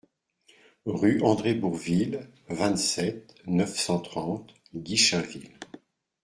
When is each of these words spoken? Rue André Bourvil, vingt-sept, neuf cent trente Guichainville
Rue 0.87 1.21
André 1.21 1.53
Bourvil, 1.53 2.27
vingt-sept, 2.49 3.35
neuf 3.45 3.77
cent 3.79 3.99
trente 3.99 4.51
Guichainville 4.73 5.59